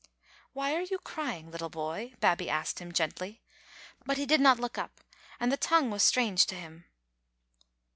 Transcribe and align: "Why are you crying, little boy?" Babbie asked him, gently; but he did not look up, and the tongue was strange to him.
"Why 0.53 0.73
are 0.73 0.81
you 0.81 0.97
crying, 0.97 1.51
little 1.51 1.69
boy?" 1.69 2.15
Babbie 2.19 2.49
asked 2.49 2.79
him, 2.79 2.91
gently; 2.91 3.43
but 4.03 4.17
he 4.17 4.25
did 4.25 4.41
not 4.41 4.57
look 4.59 4.75
up, 4.79 5.01
and 5.39 5.51
the 5.51 5.57
tongue 5.57 5.91
was 5.91 6.01
strange 6.01 6.47
to 6.47 6.55
him. 6.55 6.85